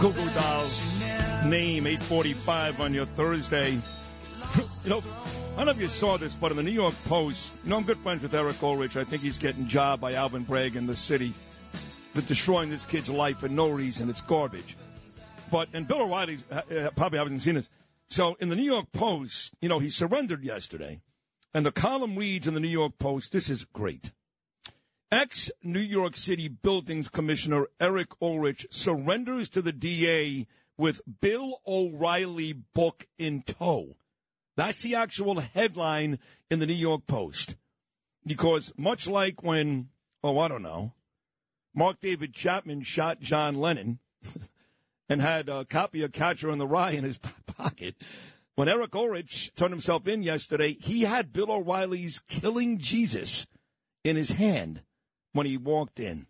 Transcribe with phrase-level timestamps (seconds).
[0.00, 0.98] Goo Goo Dolls
[1.44, 3.72] name 845 on your Thursday.
[4.84, 5.02] you know,
[5.52, 7.76] I don't know if you saw this, but in the New York Post, you know,
[7.76, 8.96] I'm good friends with Eric Ulrich.
[8.96, 11.34] I think he's getting jobbed by Alvin Bragg in the city.
[12.14, 14.08] They're destroying this kid's life for no reason.
[14.08, 14.74] It's garbage.
[15.50, 17.68] But, and Bill O'Reilly uh, probably hasn't seen this.
[18.08, 21.02] So in the New York Post, you know, he surrendered yesterday.
[21.52, 24.12] And the column reads in the New York Post, this is great.
[25.12, 30.46] Ex New York City Buildings Commissioner Eric Ulrich surrenders to the DA
[30.78, 33.96] with Bill O'Reilly book in tow.
[34.56, 37.56] That's the actual headline in the New York Post.
[38.24, 39.88] Because much like when,
[40.22, 40.92] oh, I don't know,
[41.74, 43.98] Mark David Chapman shot John Lennon
[45.08, 47.96] and had a copy of Catcher in the Rye in his pocket,
[48.54, 53.48] when Eric Ulrich turned himself in yesterday, he had Bill O'Reilly's Killing Jesus
[54.04, 54.82] in his hand
[55.32, 56.26] when he walked in.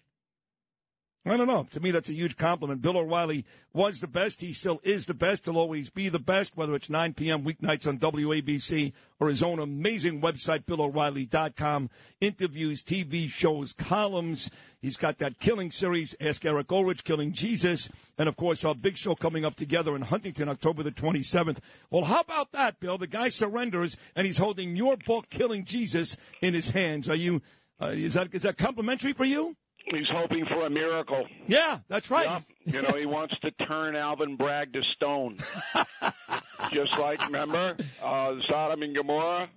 [1.26, 1.66] I don't know.
[1.72, 2.80] To me, that's a huge compliment.
[2.80, 3.44] Bill O'Reilly
[3.74, 4.40] was the best.
[4.40, 5.44] He still is the best.
[5.44, 7.44] He'll always be the best, whether it's 9 p.m.
[7.44, 11.90] weeknights on WABC or his own amazing website, BillO'Reilly.com.
[12.22, 14.50] Interviews, TV shows, columns.
[14.80, 17.90] He's got that killing series, Ask Eric Ulrich, Killing Jesus.
[18.16, 21.58] And, of course, our big show coming up together in Huntington, October the 27th.
[21.90, 22.96] Well, how about that, Bill?
[22.96, 27.10] The guy surrenders, and he's holding your book, Killing Jesus, in his hands.
[27.10, 27.42] Are you,
[27.80, 29.56] uh, is that, is that complimentary for you?
[29.86, 31.26] He's hoping for a miracle.
[31.48, 32.42] Yeah, that's right.
[32.66, 32.74] Yep.
[32.74, 35.38] You know, he wants to turn Alvin Bragg to stone.
[36.72, 39.48] Just like, remember, uh, Sodom and Gomorrah?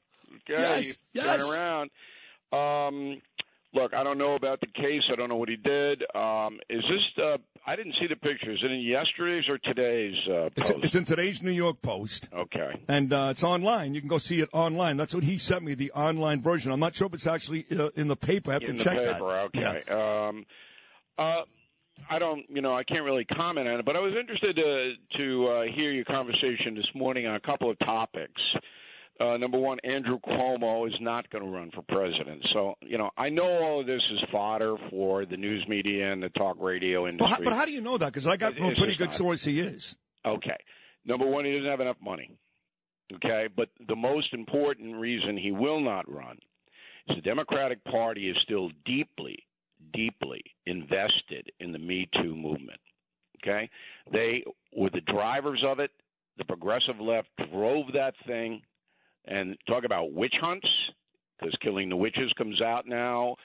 [0.50, 1.46] Okay, Yes, yes.
[1.48, 1.90] turn around.
[2.52, 3.22] Um,
[3.74, 5.02] look, I don't know about the case.
[5.12, 6.04] I don't know what he did.
[6.16, 8.52] Um, is this, uh, I didn't see the picture.
[8.52, 10.86] Is it in yesterday's or today's uh, It's, post?
[10.86, 12.28] it's in today's New York Post.
[12.34, 12.82] okay.
[12.88, 13.94] and uh, it's online.
[13.94, 14.98] You can go see it online.
[14.98, 16.72] That's what he sent me, the online version.
[16.72, 18.52] I'm not sure if it's actually uh, in the paper.
[18.52, 19.02] I have in to check that.
[19.02, 19.50] In the paper.
[19.54, 19.70] Yeah.
[19.72, 19.92] Okay.
[19.92, 20.46] Um,
[21.18, 21.42] uh,
[22.10, 24.94] I don't, you know, I can't really comment on it, but I was interested to
[25.18, 28.42] to uh, hear your conversation this morning on a couple of topics.
[29.20, 32.44] Uh, number one, Andrew Cuomo is not going to run for president.
[32.52, 36.22] So, you know, I know all of this is fodder for the news media and
[36.22, 37.28] the talk radio industry.
[37.28, 38.08] how, but how do you know that?
[38.08, 39.14] Because I got It- a pretty good not.
[39.14, 39.98] source he is.
[40.26, 40.58] Okay.
[41.06, 42.32] Number one, he doesn't have enough money.
[43.14, 43.48] Okay.
[43.56, 46.40] But the most important reason he will not run
[47.08, 49.38] is the Democratic Party is still deeply,
[49.94, 52.80] deeply invested in the Me Too movement.
[53.44, 53.70] Okay.
[54.12, 54.44] They
[54.76, 55.92] were the drivers of it.
[56.38, 58.62] The progressive left drove that thing.
[59.26, 60.68] And talk about witch hunts,
[61.40, 63.36] because Killing the Witches comes out now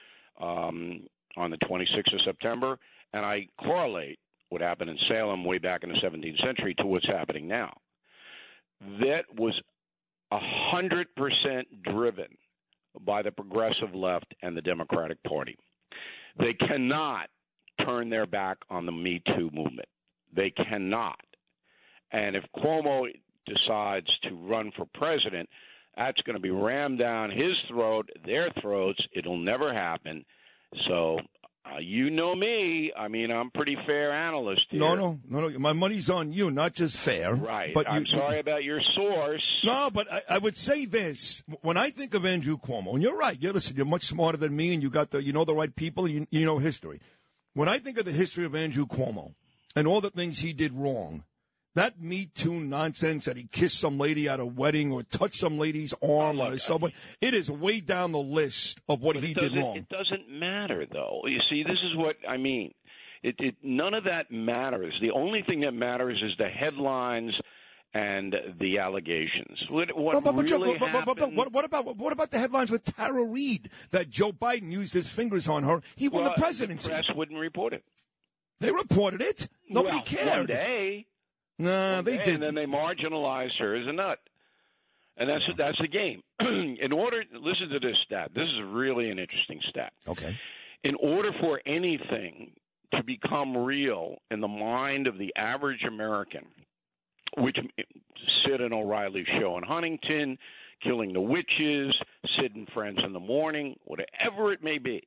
[0.41, 1.07] um,
[1.37, 2.79] on the 26th of September.
[3.13, 4.19] And I correlate
[4.51, 7.75] what happened in Salem way back in the 17th century to what's happening now.
[9.01, 9.61] That was
[10.31, 10.39] a
[10.71, 12.29] hundred percent driven
[13.05, 15.57] by the progressive left and the Democratic Party.
[16.39, 17.29] They cannot
[17.85, 19.89] turn their back on the Me Too movement.
[20.35, 21.21] They cannot.
[22.13, 23.07] And if Cuomo
[23.47, 25.49] decides to run for president,
[25.99, 29.01] that's going to be rammed down his throat, their throats.
[29.15, 30.25] It'll never happen.
[30.89, 31.19] So,
[31.67, 32.93] uh, you know me.
[32.97, 34.81] I mean, I'm pretty fair analyst here.
[34.81, 35.59] No, no, no, no.
[35.59, 37.35] My money's on you, not just fair.
[37.35, 37.75] Right.
[37.75, 39.43] But I'm you, sorry about your source.
[39.65, 43.17] No, but I, I would say this: when I think of Andrew Cuomo, and you're
[43.17, 43.37] right.
[43.41, 45.75] You listen, you're much smarter than me, and you got the, you know, the right
[45.75, 46.09] people.
[46.09, 47.01] You, you know history.
[47.55, 49.35] When I think of the history of Andrew Cuomo
[49.75, 51.25] and all the things he did wrong,
[51.79, 55.59] that Me Too nonsense that he kissed some lady at a wedding or touched some
[55.59, 59.57] lady's arm Oh, look, subway, it is way down the list of what he did
[59.57, 59.77] wrong.
[59.77, 61.23] It doesn't matter, though.
[61.27, 62.75] You see, this is what I mean.
[63.23, 64.95] It, it none of that matters.
[65.01, 67.33] The only thing that matters is the headlines
[67.95, 69.59] and the allegations.
[69.71, 71.37] What, what But- but- but really but- but- happened?
[71.37, 75.09] what, what about what about the headlines with Tara Reid that Joe Biden used his
[75.09, 75.83] fingers on her?
[75.97, 76.89] He won Well, the presidency.
[76.89, 77.83] The press wouldn't report it.
[78.61, 79.49] They reported it.
[79.69, 80.37] Nobody Well, cared.
[80.39, 81.07] One day,
[81.59, 82.29] One they did.
[82.29, 84.19] and then they marginalized her as a nut.
[85.17, 86.23] And that's that's the game.
[86.81, 88.31] In order, listen to this stat.
[88.35, 89.93] This is really an interesting stat.
[90.07, 90.37] okay.
[90.85, 92.53] in order for anything
[92.95, 96.47] to become real in the mind of the average American,
[97.37, 97.57] which
[98.47, 100.39] Sid and O'Reilly show in Huntington,
[100.85, 101.95] Killing the Witches,
[102.37, 105.03] Sid and Friends in the Morning, whatever it may be,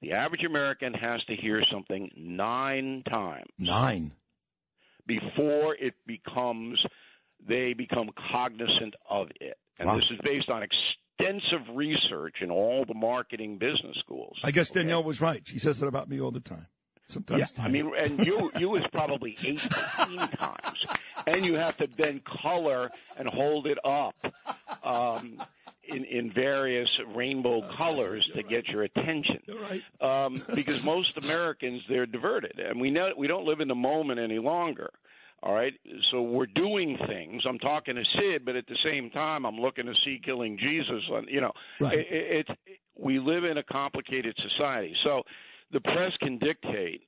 [0.00, 4.12] the average American has to hear something nine times Nine.
[5.18, 6.78] Before it becomes
[7.48, 9.56] they become cognizant of it.
[9.78, 9.96] And Wow.
[9.96, 14.36] this is based on extensive research in all the marketing business schools.
[14.44, 14.80] I guess Okay?
[14.80, 15.42] Danielle was right.
[15.46, 16.66] She says that about me all the time.
[17.08, 17.52] Sometimes.
[17.56, 20.86] Yeah, I mean, and you you was probably eighteen times,
[21.26, 24.14] and you have to then color and hold it up
[24.84, 25.38] um,
[25.90, 29.40] in in various rainbow colors to get your attention.
[29.60, 29.82] right.
[30.24, 34.20] Um, because most Americans they're diverted, and we know we don't live in the moment
[34.20, 34.90] any longer.
[35.42, 35.72] All right,
[36.10, 37.42] so we're doing things.
[37.48, 41.02] I'm talking to Sid, but at the same time, I'm looking to see Killing Jesus.
[41.10, 41.98] On you know, Right.
[41.98, 42.60] it, it, it's
[42.98, 44.94] we live in a complicated society.
[45.02, 45.22] So
[45.72, 47.02] the press can dictate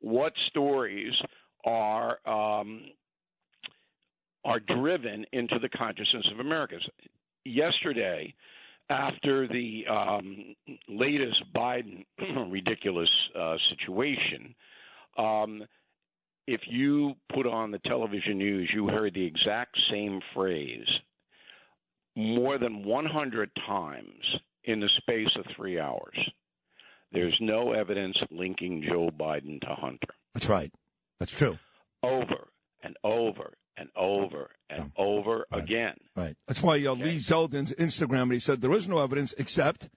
[0.00, 1.12] what stories
[1.66, 2.84] are um,
[4.46, 6.82] are driven into the consciousness of Americans.
[7.48, 8.34] Yesterday,
[8.90, 10.54] after the um,
[10.88, 12.04] latest Biden
[12.50, 14.54] ridiculous uh, situation,
[15.16, 15.62] um,
[16.46, 20.86] if you put on the television news, you heard the exact same phrase
[22.16, 24.24] more than 100 times
[24.64, 26.18] in the space of three hours.
[27.12, 30.14] There's no evidence linking Joe Biden to Hunter.
[30.34, 30.72] That's right.
[31.20, 31.58] That's true.
[32.02, 32.48] Over
[32.82, 35.62] and over and over and over Right.
[35.62, 35.94] again.
[36.16, 36.36] Right.
[36.46, 39.88] That's why uh, Lee Zeldin's Instagram, he said there is no evidence except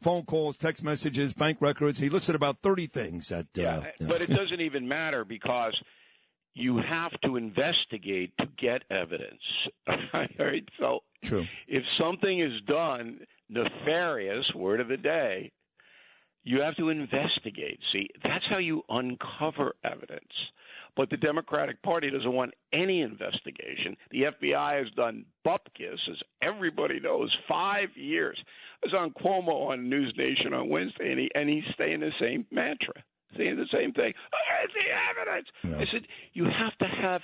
[0.00, 1.98] phone calls, text messages, bank records.
[1.98, 3.46] He listed about 30 things that.
[3.56, 4.08] Uh, Yeah, know.
[4.08, 5.74] but it doesn't even matter because
[6.54, 9.40] you have to investigate to get evidence.
[9.88, 9.96] All
[10.38, 11.44] right, so True.
[11.66, 15.50] if something is done nefarious, word of the day,
[16.44, 17.80] you have to investigate.
[17.92, 20.30] See, that's how you uncover evidence.
[20.96, 23.96] But the Democratic Party doesn't want any investigation.
[24.10, 28.38] The FBI has done bupkis, as everybody knows, five years.
[28.82, 32.12] I was on Cuomo on News Nation on Wednesday, and, he, and he's saying the
[32.20, 32.94] same mantra,
[33.36, 34.12] saying the same thing.
[34.30, 35.48] Where's the evidence?
[35.64, 35.76] Yeah.
[35.78, 37.22] I said, you have to have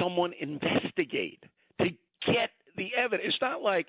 [0.00, 1.42] someone investigate
[1.80, 1.88] to
[2.26, 3.22] get the evidence.
[3.26, 3.86] It's not like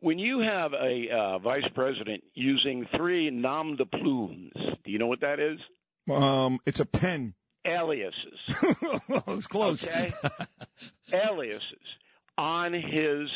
[0.00, 4.52] when you have a uh, vice president using three nom de plumes.
[4.84, 5.58] Do you know what that is?
[6.10, 7.34] Um, it's a pen.
[7.66, 8.38] Aliases.
[9.08, 9.86] it was close.
[9.86, 10.12] Okay.
[11.12, 11.62] aliases
[12.38, 13.28] on his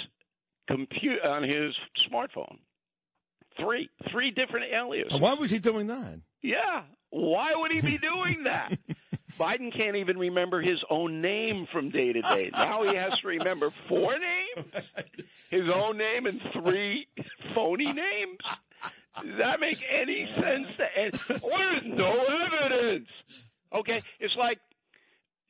[0.69, 1.75] computer on his
[2.11, 2.59] smartphone.
[3.59, 5.21] Three, three different aliases.
[5.21, 6.21] Why was he doing that?
[6.43, 6.83] Yeah.
[7.11, 8.79] Why would he be doing that?
[9.39, 12.51] Biden can't even remember his own name from day to day.
[12.53, 14.85] Now he has to remember four names,
[15.51, 17.07] his own name, and three
[17.55, 18.39] phony names.
[19.23, 20.67] Does that make any sense?
[20.79, 23.09] To any- There's no evidence.
[23.75, 24.59] Okay, it's like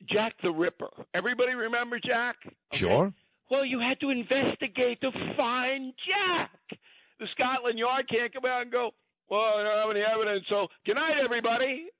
[0.09, 0.89] Jack the Ripper.
[1.13, 2.35] Everybody remember Jack?
[2.45, 2.55] Okay.
[2.73, 3.13] Sure.
[3.49, 6.51] Well, you had to investigate to find Jack.
[7.19, 8.91] The Scotland Yard can't come out and go,
[9.29, 11.85] well, I don't have any evidence, so good night, everybody.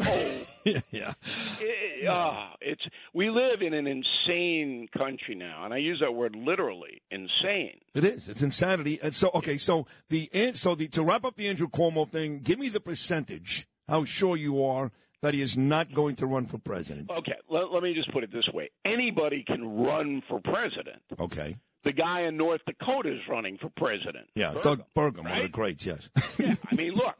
[0.00, 0.06] No.
[0.64, 0.80] yeah.
[0.90, 1.12] yeah.
[1.60, 2.82] It- ah, it's
[3.14, 7.78] we live in an insane country now, and I use that word literally, insane.
[7.94, 8.28] It is.
[8.28, 8.98] It's insanity.
[9.00, 12.58] And so, okay, so the so the to wrap up the Andrew Cuomo thing, give
[12.58, 13.68] me the percentage.
[13.86, 14.90] How sure you are
[15.22, 17.10] that he is not going to run for president?
[17.10, 21.02] Okay, let, let me just put it this way: anybody can run for president.
[21.18, 21.56] Okay.
[21.84, 24.26] The guy in North Dakota is running for president.
[24.34, 25.86] Yeah, Burgum, Doug Burgum, one of the greats.
[25.86, 26.08] Yes.
[26.38, 27.14] Yeah, I mean, look,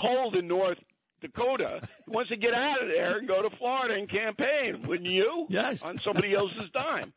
[0.00, 0.78] cold in North
[1.20, 5.08] Dakota he wants to get out of there and go to Florida and campaign, wouldn't
[5.08, 5.46] you?
[5.48, 5.82] Yes.
[5.82, 7.12] On somebody else's dime.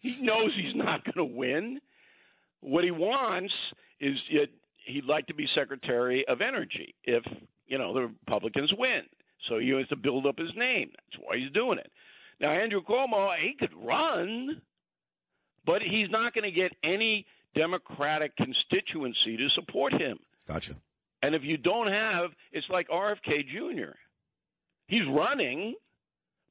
[0.00, 1.80] He knows he's not going to win.
[2.60, 3.52] What he wants
[4.00, 4.50] is it,
[4.86, 7.24] he'd like to be Secretary of Energy if
[7.66, 9.02] you know the Republicans win.
[9.48, 10.90] So he has to build up his name.
[10.92, 11.90] That's why he's doing it.
[12.40, 14.60] Now Andrew Cuomo, he could run,
[15.66, 20.18] but he's not going to get any Democratic constituency to support him.
[20.48, 20.76] Gotcha.
[21.22, 23.92] And if you don't have, it's like RFK Jr.
[24.88, 25.74] He's running,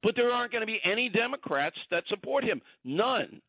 [0.04, 2.62] But there aren't going to be any Democrats that support him.
[2.84, 3.42] None.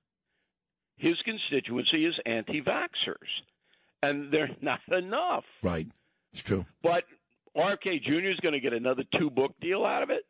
[0.96, 3.30] His constituency is anti vaxxers,
[4.02, 5.44] and they're not enough.
[5.62, 5.86] Right.
[6.32, 6.66] It's true.
[6.82, 7.04] But
[7.56, 8.30] RFK Jr.
[8.30, 10.22] is going to get another two book deal out of it.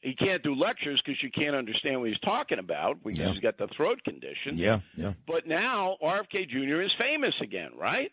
[0.00, 3.30] He can't do lectures because you can't understand what he's talking about because Yeah.
[3.32, 4.56] he's got the throat condition.
[4.58, 5.12] Yeah, yeah.
[5.26, 6.82] But now RFK Jr.
[6.82, 8.10] is famous again, right?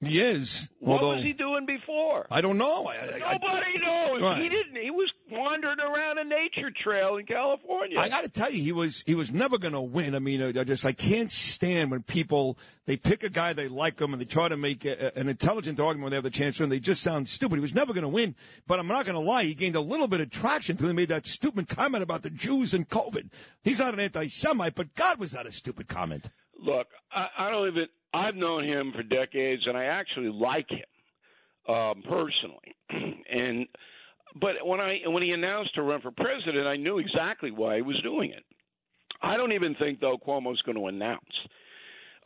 [0.00, 0.68] He is.
[0.78, 2.28] What Although was he doing before?
[2.30, 2.86] I don't know.
[2.86, 4.22] I, I, Nobody knows.
[4.22, 4.42] Right.
[4.42, 4.76] He didn't.
[4.80, 7.98] He was wandering around a nature trail in California.
[7.98, 10.14] I got to tell you, he was he was never going to win.
[10.14, 14.00] I mean, I just I can't stand when people they pick a guy they like
[14.00, 16.58] him and they try to make a, an intelligent argument when they have the chance
[16.58, 17.56] to, and they just sound stupid.
[17.56, 18.36] He was never going to win,
[18.68, 19.44] but I'm not going to lie.
[19.44, 22.30] He gained a little bit of traction until he made that stupid comment about the
[22.30, 23.30] Jews and COVID.
[23.64, 26.30] He's not an anti-Semite, but God was that a stupid comment.
[26.56, 27.86] Look, I, I don't even.
[28.14, 32.74] I've known him for decades, and I actually like him um, personally.
[33.30, 33.66] and
[34.40, 37.82] but when I when he announced to run for president, I knew exactly why he
[37.82, 38.44] was doing it.
[39.22, 41.22] I don't even think though Cuomo's going to announce.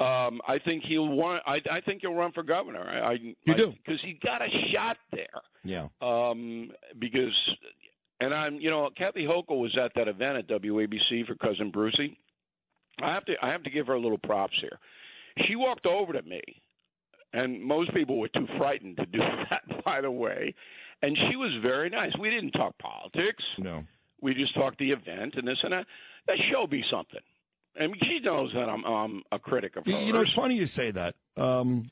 [0.00, 1.42] Um, I think he'll want.
[1.46, 2.82] I, I think he'll run for governor.
[2.82, 3.72] I, I You do?
[3.72, 5.26] because he got a shot there.
[5.64, 5.88] Yeah.
[6.00, 7.32] um, because,
[8.20, 12.16] and I'm, you know, Kathy Hochul was at that event at WABC for cousin Brucie.
[13.00, 14.78] I have to, I have to give her a little props here.
[15.46, 16.40] She walked over to me,
[17.32, 19.18] and most people were too frightened to do
[19.50, 20.54] that, by the way.
[21.02, 22.12] And she was very nice.
[22.20, 23.42] We didn't talk politics.
[23.58, 23.84] No.
[24.20, 25.86] We just talked the event and this and that.
[26.28, 27.20] That show me something.
[27.76, 29.94] I mean, she knows that I'm, I'm a critic of hers.
[30.06, 31.14] you know, it's funny you say that.
[31.36, 31.90] Um,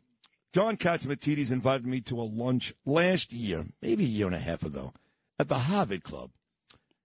[0.53, 4.63] John Catsimatidis invited me to a lunch last year, maybe a year and a half
[4.63, 4.93] ago,
[5.39, 6.31] at the Harvard Club.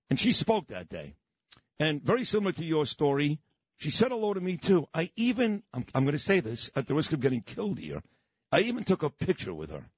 [0.10, 1.16] And she spoke that day.
[1.80, 3.40] And very similar to your story,
[3.78, 4.88] she said hello to me too.
[4.94, 8.02] I even, I'm, I'm going to say this at the risk of getting killed here,
[8.52, 9.90] I even took a picture with her.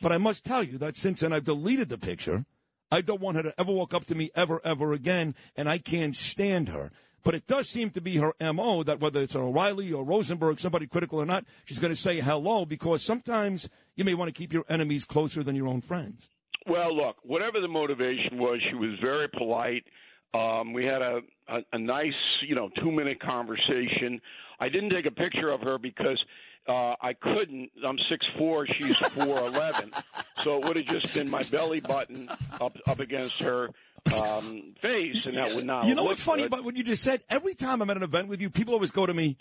[0.00, 2.44] But I must tell you that since then I've deleted the picture.
[2.90, 5.78] I don't want her to ever walk up to me ever, ever again, and I
[5.78, 6.92] can't stand her.
[7.24, 10.86] But it does seem to be her MO that whether it's O'Reilly or Rosenberg, somebody
[10.86, 14.52] critical or not, she's going to say hello because sometimes you may want to keep
[14.52, 16.28] your enemies closer than your own friends.
[16.66, 19.84] Well, look, whatever the motivation was, she was very polite.
[20.34, 22.12] Um, we had a, a, a nice,
[22.46, 24.20] you know, two minute conversation.
[24.60, 26.22] I didn't take a picture of her because
[26.68, 27.70] uh, I couldn't.
[27.86, 28.66] I'm six four.
[28.66, 29.92] She's four eleven,
[30.38, 32.28] so it would have just been my belly button
[32.60, 33.70] up up against her
[34.22, 35.84] um, face, and that would not.
[35.84, 36.48] You know look what's funny good.
[36.48, 37.22] about what you just said?
[37.28, 39.36] Every time I'm at an event with you, people always go to me,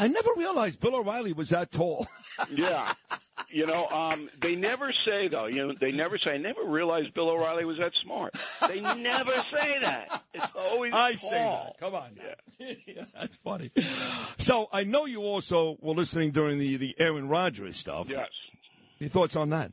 [0.00, 2.06] I never realized Bill O'Reilly was that tall.
[2.50, 2.90] Yeah.
[3.52, 5.46] You know, um, they never say though.
[5.46, 6.32] You know, they never say.
[6.32, 8.34] I never realized Bill O'Reilly was that smart.
[8.68, 10.22] They never say that.
[10.32, 11.78] It's always I say that.
[11.78, 12.10] Come on.
[12.86, 13.06] Yeah.
[13.18, 13.70] That's funny.
[14.36, 18.08] So I know you also were listening during the, the Aaron Rodgers stuff.
[18.10, 18.28] Yes.
[18.98, 19.72] Your thoughts on that?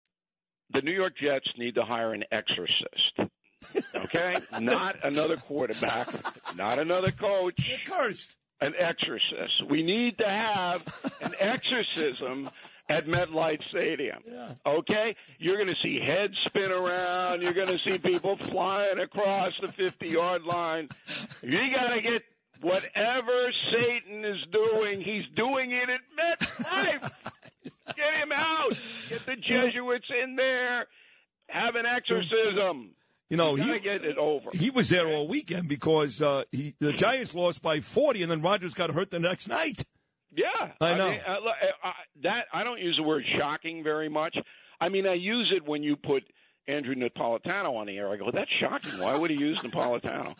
[0.73, 3.31] The New York Jets need to hire an exorcist.
[3.95, 4.35] Okay?
[4.61, 6.07] not another quarterback,
[6.55, 7.61] not another coach.
[7.85, 8.35] Cursed.
[8.59, 9.69] An exorcist.
[9.71, 10.83] We need to have
[11.21, 12.47] an exorcism
[12.87, 14.19] at MetLife Stadium.
[14.65, 15.15] Okay?
[15.39, 17.41] You're going to see heads spin around.
[17.41, 20.89] You're going to see people flying across the 50 yard line.
[21.41, 22.21] You got to get
[22.61, 27.11] whatever Satan is doing, he's doing it at MetLife.
[27.95, 28.73] Get him out.
[29.09, 30.87] Get the Jesuits in there.
[31.47, 32.91] Have an exorcism.
[33.29, 34.49] You know, You he, gotta get it over.
[34.53, 38.41] he was there all weekend because uh, he, the Giants lost by 40 and then
[38.41, 39.85] Rodgers got hurt the next night.
[40.35, 40.47] Yeah,
[40.81, 41.09] I know.
[41.11, 41.53] mean, uh, look,
[41.83, 41.91] uh, uh,
[42.23, 44.37] that I don't use the word shocking very much.
[44.79, 46.23] I mean, I use it when you put
[46.67, 48.09] Andrew Napolitano on the air.
[48.09, 48.99] I go, that's shocking.
[48.99, 50.35] Why would he use Napolitano?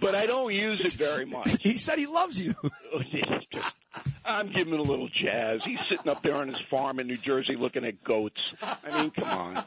[0.00, 1.56] But I don't use it very much.
[1.60, 2.54] He said he loves you.
[4.24, 5.60] I'm giving it a little jazz.
[5.64, 8.40] He's sitting up there on his farm in New Jersey looking at goats.
[8.62, 9.64] I mean, come on.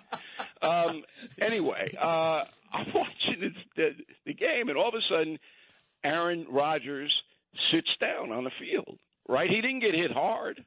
[0.62, 1.04] Um,
[1.42, 3.90] anyway, uh, I'm watching this, the,
[4.26, 5.40] the game, and all of a sudden,
[6.04, 7.14] Aaron Rodgers
[7.72, 8.98] sits down on the field.
[9.28, 9.50] Right?
[9.50, 10.64] He didn't get hit hard.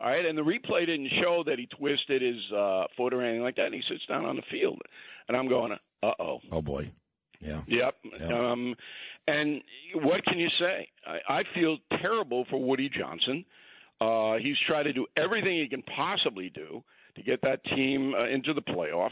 [0.00, 3.42] All right, and the replay didn't show that he twisted his uh, foot or anything
[3.42, 3.66] like that.
[3.66, 4.80] And he sits down on the field,
[5.26, 6.38] and I'm going, uh oh.
[6.52, 6.92] Oh boy.
[7.40, 7.62] Yeah.
[7.66, 7.94] Yep.
[8.20, 8.50] Yeah.
[8.52, 8.76] Um,
[9.28, 9.60] and
[9.94, 10.88] what can you say?
[11.06, 13.44] I, I feel terrible for Woody Johnson.
[14.00, 16.82] Uh, he's tried to do everything he can possibly do
[17.16, 19.10] to get that team uh, into the playoffs,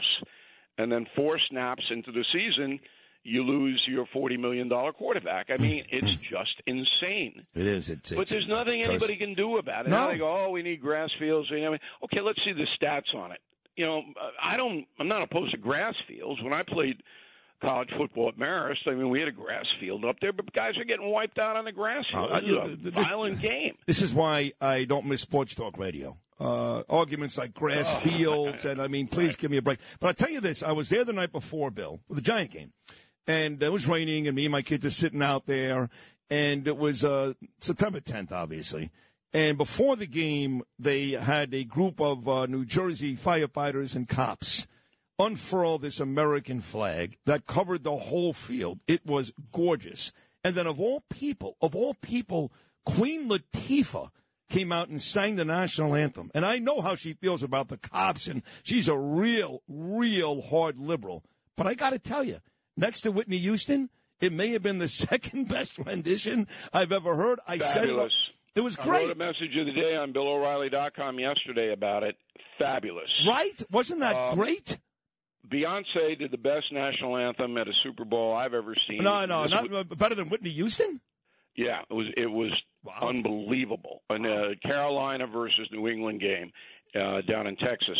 [0.77, 2.79] and then four snaps into the season,
[3.23, 5.47] you lose your forty million dollar quarterback.
[5.49, 7.45] I mean, it's just insane.
[7.53, 7.89] It is.
[7.89, 9.89] It's, But it's there's nothing anybody can do about it.
[9.89, 10.05] No.
[10.05, 11.49] Now they go, oh, we need grass fields.
[11.51, 13.39] You know, okay, let's see the stats on it.
[13.75, 14.01] You know,
[14.41, 14.85] I don't.
[14.99, 16.41] I'm not opposed to grass fields.
[16.41, 17.03] When I played
[17.61, 20.77] college football at Marist, I mean, we had a grass field up there, but guys
[20.77, 22.29] are getting wiped out on the grass field.
[22.31, 23.75] Uh, This is a violent game.
[23.85, 26.17] This is why I don't miss sports talk radio.
[26.39, 29.79] Uh, arguments like grass Oh, fields, and I mean, please give me a break.
[29.99, 32.51] But I tell you this: I was there the night before, Bill, with the Giant
[32.51, 32.73] game,
[33.25, 35.89] and it was raining, and me and my kids are sitting out there,
[36.29, 38.91] and it was uh, September 10th, obviously.
[39.33, 44.67] And before the game, they had a group of uh, New Jersey firefighters and cops
[45.19, 48.79] unfurl this American flag that covered the whole field.
[48.87, 50.11] It was gorgeous.
[50.43, 52.51] And then, of all people, of all people,
[52.85, 54.09] Queen Latifah
[54.49, 56.31] came out and sang the national anthem.
[56.33, 60.79] And I know how she feels about the cops, and she's a real, real hard
[60.79, 61.23] liberal.
[61.57, 62.39] But I got to tell you,
[62.77, 63.89] next to Whitney Houston,
[64.21, 67.39] it may have been the second best rendition I've ever heard.
[67.47, 67.87] I said it.
[67.87, 68.13] Fabulous.
[68.55, 72.15] It was I wrote a message of the day on BillO'Reilly.com yesterday about it.
[72.57, 73.09] Fabulous.
[73.27, 73.61] right?
[73.69, 74.79] Wasn't that Um, great?
[75.51, 79.03] Beyonce did the best national anthem at a Super Bowl I've ever seen.
[79.03, 80.99] No, no, This not was- better than Whitney Houston.
[81.55, 82.51] Yeah, it was it was
[82.83, 83.09] Wow.
[83.09, 84.03] unbelievable.
[84.09, 86.51] And uh, Carolina versus New England game
[86.95, 87.97] uh, down in Texas,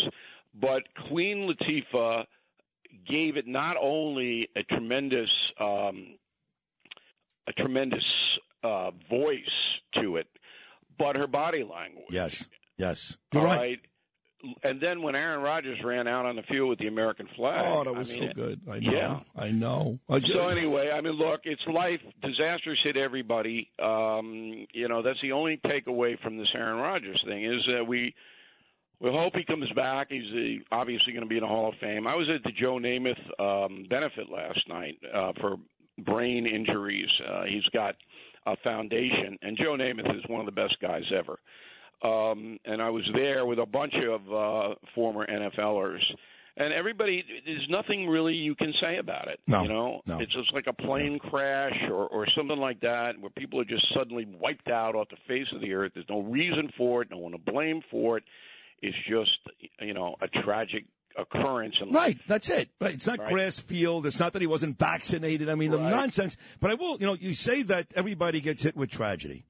[0.54, 2.24] but Queen Latifah
[3.06, 5.28] gave it not only a tremendous
[5.60, 6.16] um,
[7.48, 8.04] a tremendous
[8.62, 9.38] uh, voice
[10.00, 10.26] to it,
[10.98, 12.06] but her body language.
[12.10, 13.58] Yes, yes, All you're right.
[13.58, 13.78] right.
[14.62, 17.82] And then when Aaron Rodgers ran out on the field with the American flag, Oh,
[17.84, 18.60] that was I mean, so good.
[18.70, 18.92] I know.
[18.92, 19.20] yeah.
[19.36, 19.98] I know.
[20.08, 22.00] I just- So anyway, I mean, look, it's life.
[22.22, 23.68] Disasters hit everybody.
[23.82, 28.14] Um, you know, that's the only takeaway from this Aaron Rodgers thing is that we
[29.00, 30.08] we hope he comes back.
[30.10, 32.06] He's uh, obviously going to be in the Hall of Fame.
[32.06, 35.56] I was at the Joe Namath um, benefit last night uh, for
[35.98, 37.08] brain injuries.
[37.28, 37.94] Uh, he's got
[38.46, 41.38] a foundation, and Joe Namath is one of the best guys ever.
[42.02, 46.00] Um, and I was there with a bunch of uh, former NFLers.
[46.56, 49.38] And everybody, there's nothing really you can say about it.
[49.46, 50.18] No, you know, no.
[50.18, 53.86] it's just like a plane crash or, or something like that, where people are just
[53.96, 55.92] suddenly wiped out off the face of the earth.
[55.94, 58.24] There's no reason for it, no one to blame for it.
[58.82, 59.30] It's just,
[59.80, 60.84] you know, a tragic
[61.16, 61.76] occurrence.
[61.90, 62.70] Right, that's it.
[62.80, 62.94] Right.
[62.94, 63.28] It's not Right.
[63.32, 64.06] grass field.
[64.06, 65.48] It's not that he wasn't vaccinated.
[65.48, 66.36] I mean, the nonsense.
[66.60, 69.44] But I will, you know, you say that everybody gets hit with tragedy.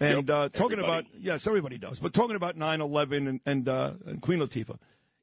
[0.00, 1.06] And Yep, uh, talking everybody.
[1.08, 1.98] about, yes, everybody does.
[1.98, 4.78] But talking about 9 11 and, and, uh, and Queen Latifah,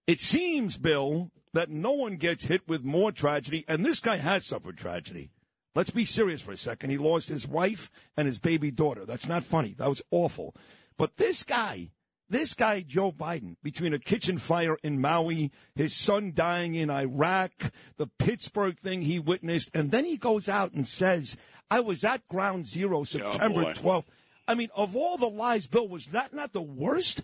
[0.07, 3.63] it seems, Bill, that no one gets hit with more tragedy.
[3.67, 5.31] And this guy has suffered tragedy.
[5.75, 6.89] Let's be serious for a second.
[6.89, 9.05] He lost his wife and his baby daughter.
[9.05, 9.73] That's not funny.
[9.77, 10.55] That was awful.
[10.97, 11.91] But this guy,
[12.29, 17.71] this guy, Joe Biden, between a kitchen fire in Maui, his son dying in Iraq,
[17.97, 21.37] the Pittsburgh thing he witnessed, and then he goes out and says,
[21.71, 23.73] I was at ground zero September boy.
[23.73, 24.07] 12th.
[24.47, 27.21] I mean, of all the lies, Bill, was that not the worst?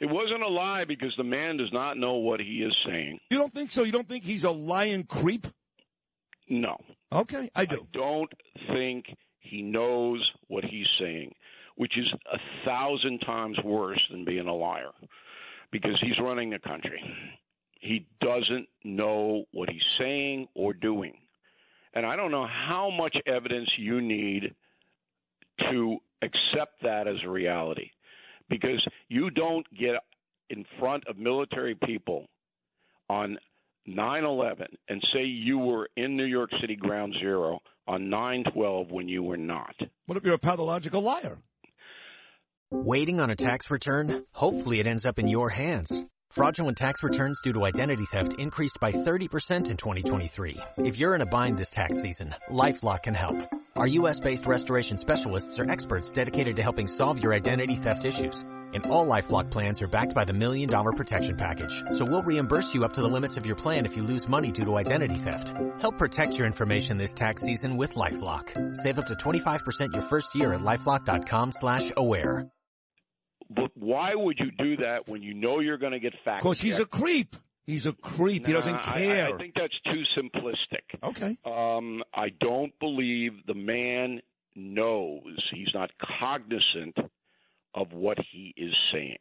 [0.00, 3.20] It wasn't a lie because the man does not know what he is saying.
[3.30, 3.84] You don't think so?
[3.84, 5.46] You don't think he's a lying creep?
[6.48, 6.76] No.
[7.12, 7.76] Okay, I do.
[7.76, 8.32] I don't
[8.72, 9.06] think
[9.38, 11.32] he knows what he's saying,
[11.76, 14.90] which is a thousand times worse than being a liar
[15.70, 17.00] because he's running the country.
[17.80, 21.14] He doesn't know what he's saying or doing.
[21.94, 24.54] And I don't know how much evidence you need
[25.70, 27.90] to accept that as a reality
[28.48, 29.96] because you don't get
[30.50, 32.26] in front of military people
[33.08, 33.38] on
[33.86, 37.58] 9 11 and say you were in New York City ground zero
[37.88, 39.74] on 9 12 when you were not.
[40.06, 41.38] What if you're a pathological liar?
[42.70, 44.24] Waiting on a tax return?
[44.32, 46.06] Hopefully it ends up in your hands.
[46.30, 50.56] Fraudulent tax returns due to identity theft increased by 30% in 2023.
[50.78, 53.36] If you're in a bind this tax season, LifeLock can help.
[53.76, 58.44] Our U.S.-based restoration specialists are experts dedicated to helping solve your identity theft issues.
[58.74, 61.82] And all LifeLock plans are backed by the Million Dollar Protection Package.
[61.90, 64.50] So we'll reimburse you up to the limits of your plan if you lose money
[64.50, 65.54] due to identity theft.
[65.80, 68.76] Help protect your information this tax season with LifeLock.
[68.76, 72.50] Save up to 25% your first year at LifeLock.com slash aware.
[73.50, 76.60] But why would you do that when you know you're going to get fact Because
[76.60, 77.36] he's a creep.
[77.64, 78.46] He's a creep.
[78.46, 79.26] He doesn't Nah, care.
[79.28, 81.08] I, I think that's too simplistic.
[81.10, 81.36] okay.
[81.44, 84.20] Um, I don't believe the man
[84.56, 85.22] knows.
[85.54, 86.96] He's not cognizant
[87.74, 89.16] of what he is saying.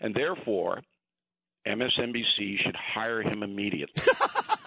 [0.00, 0.82] And therefore,
[1.66, 4.02] MSNBC should hire him immediately.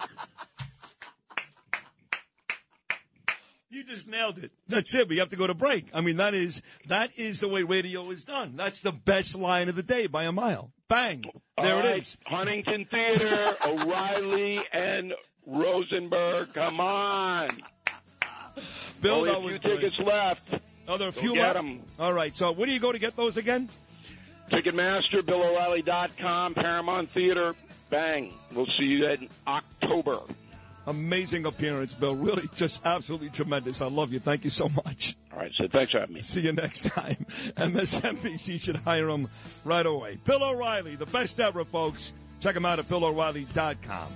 [3.72, 4.52] You just nailed it.
[4.68, 5.08] That's it.
[5.08, 5.86] We have to go to break.
[5.94, 8.52] I mean, that is that is the way radio is done.
[8.54, 10.70] That's the best line of the day by a mile.
[10.88, 11.22] Bang.
[11.56, 12.18] There All it right, is.
[12.26, 15.14] Huntington Theater, O'Reilly, and
[15.46, 16.52] Rosenberg.
[16.52, 17.48] Come on.
[19.00, 20.54] Bill, Only that a was few tickets left.
[20.86, 21.68] Oh, there are a few get left.
[21.98, 22.36] All right.
[22.36, 23.70] So, where do you go to get those again?
[24.50, 27.54] Ticketmaster, BillO'Reilly.com, Paramount Theater.
[27.88, 28.34] Bang.
[28.52, 30.20] We'll see you in October.
[30.86, 32.14] Amazing appearance, Bill.
[32.14, 33.80] Really, just absolutely tremendous.
[33.80, 34.18] I love you.
[34.18, 35.16] Thank you so much.
[35.32, 36.22] All right, so thanks for having me.
[36.22, 37.24] See you next time.
[37.56, 39.28] MSNBC should hire him
[39.64, 40.18] right away.
[40.24, 42.12] Bill O'Reilly, the best ever, folks.
[42.40, 44.08] Check him out at BillO'Reilly.com.